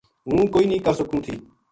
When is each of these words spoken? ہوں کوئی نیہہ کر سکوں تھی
ہوں 0.27 0.43
کوئی 0.53 0.65
نیہہ 0.69 0.83
کر 0.85 0.93
سکوں 0.99 1.19
تھی 1.25 1.35